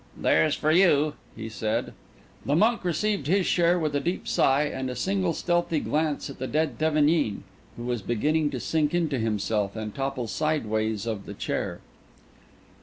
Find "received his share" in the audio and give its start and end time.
2.83-3.77